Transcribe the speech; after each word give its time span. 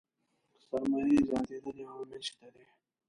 سرمايې 0.65 1.19
زياتېدنې 1.27 1.83
عوامل 1.91 2.21
شته 2.29 2.47
دي. 2.53 2.65